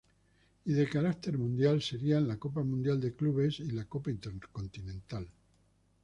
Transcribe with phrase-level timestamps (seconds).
[0.65, 5.27] Y de carácter mundial serían la Copa Mundial de Clubes y la Copa Intercontinental.